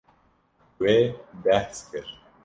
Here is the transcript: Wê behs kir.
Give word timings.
Wê 0.81 0.95
behs 1.43 1.77
kir. 1.89 2.07